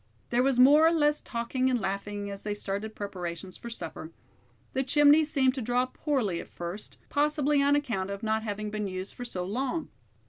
There 0.31 0.41
was 0.41 0.57
more 0.57 0.87
or 0.87 0.91
less 0.91 1.21
talking 1.21 1.69
and 1.69 1.79
laughing 1.79 2.31
as 2.31 2.41
they 2.41 2.55
started 2.55 2.95
preparations 2.95 3.55
for 3.55 3.69
supper. 3.69 4.11
The 4.73 4.81
chimney 4.83 5.23
seemed 5.23 5.53
to 5.53 5.61
draw 5.61 5.85
poorly 5.85 6.41
at 6.41 6.49
first, 6.49 6.97
possibly 7.09 7.61
on 7.61 7.75
account 7.75 8.09
of 8.09 8.23
not 8.23 8.41
having 8.41 8.71
been 8.71 8.87
used 8.87 9.13
for 9.13 9.25
so 9.25 9.43
long. 9.45 9.89